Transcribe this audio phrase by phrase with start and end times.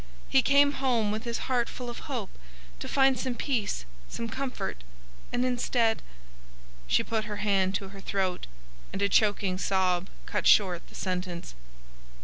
[0.27, 2.31] He came home with his heart full of hope,
[2.79, 4.83] to find some peace, some comfort,
[5.31, 6.01] and instead—"
[6.87, 8.47] She put her hand to her throat,
[8.91, 11.53] and a choking sob cut short the sentence.